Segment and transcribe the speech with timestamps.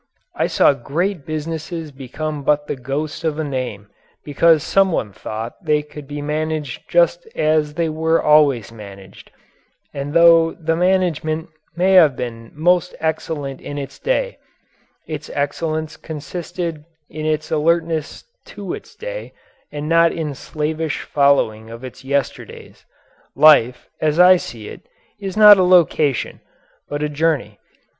[0.35, 3.87] I saw great businesses become but the ghost of a name
[4.25, 9.29] because someone thought they could be managed just as they were always managed,
[9.93, 14.39] and though the management may have been most excellent in its day,
[15.05, 19.33] its excellence consisted in its alertness to its day,
[19.71, 22.85] and not in slavish following of its yesterdays.
[23.35, 24.81] Life, as I see it,
[25.19, 26.41] is not a location,
[26.89, 27.59] but a journey.